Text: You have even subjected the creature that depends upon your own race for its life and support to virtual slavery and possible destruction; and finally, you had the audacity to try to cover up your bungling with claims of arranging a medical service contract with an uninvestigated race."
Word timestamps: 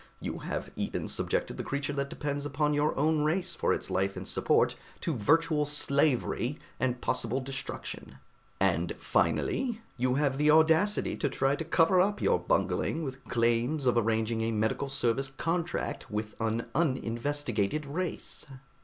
You 0.19 0.39
have 0.39 0.71
even 0.75 1.07
subjected 1.07 1.57
the 1.57 1.63
creature 1.63 1.93
that 1.93 2.09
depends 2.09 2.43
upon 2.43 2.73
your 2.73 2.97
own 2.97 3.21
race 3.23 3.53
for 3.53 3.71
its 3.71 3.91
life 3.91 4.17
and 4.17 4.27
support 4.27 4.73
to 5.01 5.15
virtual 5.15 5.63
slavery 5.67 6.57
and 6.79 6.99
possible 7.01 7.39
destruction; 7.39 8.17
and 8.59 8.95
finally, 8.97 9.79
you 9.97 10.15
had 10.15 10.39
the 10.39 10.49
audacity 10.49 11.15
to 11.17 11.29
try 11.29 11.55
to 11.55 11.63
cover 11.63 12.01
up 12.01 12.19
your 12.19 12.39
bungling 12.39 13.03
with 13.03 13.23
claims 13.25 13.85
of 13.85 13.95
arranging 13.95 14.41
a 14.41 14.51
medical 14.51 14.89
service 14.89 15.27
contract 15.37 16.09
with 16.09 16.33
an 16.41 16.65
uninvestigated 16.73 17.85
race." 17.85 18.47